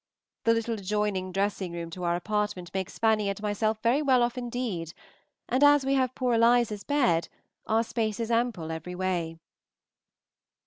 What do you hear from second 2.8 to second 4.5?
Fanny and myself very well off